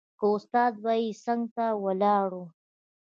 [0.19, 2.43] که استاد به يې څنګ ته ولاړ و.